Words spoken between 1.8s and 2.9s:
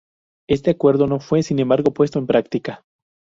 puesto en práctica.